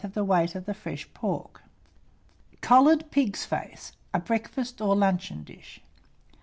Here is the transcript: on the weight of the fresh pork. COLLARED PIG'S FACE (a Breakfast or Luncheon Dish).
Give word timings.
on 0.03 0.09
the 0.15 0.23
weight 0.23 0.55
of 0.55 0.65
the 0.65 0.73
fresh 0.73 1.07
pork. 1.13 1.61
COLLARED 2.61 3.11
PIG'S 3.11 3.45
FACE 3.45 3.91
(a 4.15 4.19
Breakfast 4.19 4.81
or 4.81 4.95
Luncheon 4.95 5.43
Dish). 5.43 5.79